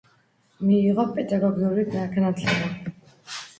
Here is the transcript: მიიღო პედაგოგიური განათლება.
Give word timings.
მიიღო 0.69 1.05
პედაგოგიური 1.19 1.85
განათლება. 1.93 2.73